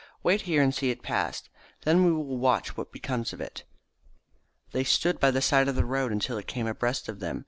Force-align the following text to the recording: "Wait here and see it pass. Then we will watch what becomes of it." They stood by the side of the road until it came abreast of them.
"Wait 0.23 0.41
here 0.49 0.63
and 0.63 0.73
see 0.73 0.89
it 0.89 1.03
pass. 1.03 1.43
Then 1.83 2.03
we 2.03 2.11
will 2.11 2.39
watch 2.39 2.75
what 2.75 2.91
becomes 2.91 3.33
of 3.33 3.39
it." 3.39 3.65
They 4.71 4.83
stood 4.83 5.19
by 5.19 5.29
the 5.29 5.43
side 5.43 5.67
of 5.67 5.75
the 5.75 5.85
road 5.85 6.11
until 6.11 6.39
it 6.39 6.47
came 6.47 6.65
abreast 6.65 7.07
of 7.07 7.19
them. 7.19 7.39